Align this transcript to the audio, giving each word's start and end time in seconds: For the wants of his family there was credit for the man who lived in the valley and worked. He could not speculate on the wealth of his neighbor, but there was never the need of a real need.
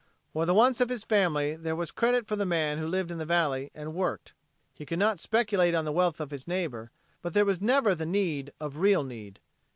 For 0.33 0.47
the 0.47 0.55
wants 0.55 0.81
of 0.81 0.89
his 0.89 1.03
family 1.03 1.55
there 1.55 1.75
was 1.75 1.91
credit 1.91 2.25
for 2.25 2.35
the 2.35 2.43
man 2.43 2.79
who 2.79 2.87
lived 2.87 3.11
in 3.11 3.19
the 3.19 3.23
valley 3.25 3.69
and 3.75 3.93
worked. 3.93 4.33
He 4.73 4.83
could 4.83 4.97
not 4.97 5.19
speculate 5.19 5.75
on 5.75 5.85
the 5.85 5.91
wealth 5.91 6.19
of 6.19 6.31
his 6.31 6.47
neighbor, 6.47 6.89
but 7.21 7.35
there 7.35 7.45
was 7.45 7.61
never 7.61 7.93
the 7.93 8.03
need 8.07 8.51
of 8.59 8.75
a 8.75 8.79
real 8.79 9.03
need. 9.03 9.39